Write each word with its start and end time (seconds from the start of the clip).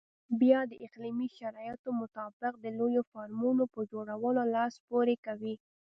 بیا 0.41 0.59
د 0.71 0.73
اقلیمي 0.85 1.27
شرایطو 1.37 1.89
مطابق 2.01 2.53
د 2.59 2.65
لویو 2.77 3.03
فارمونو 3.11 3.63
په 3.73 3.79
جوړولو 3.91 4.43
لاس 4.55 4.73
پورې 4.87 5.15
کوي. 5.25 5.55